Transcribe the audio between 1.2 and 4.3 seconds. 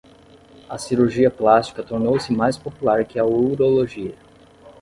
plástica tornou-se mais popular que a urologia.